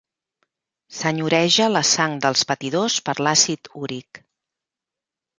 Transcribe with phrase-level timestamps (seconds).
[0.99, 4.23] Senyoreja la sang dels patidors per l'àcid úric.